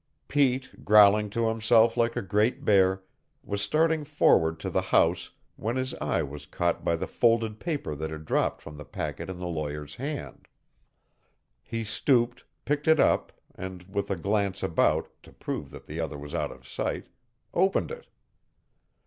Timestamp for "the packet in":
8.77-9.37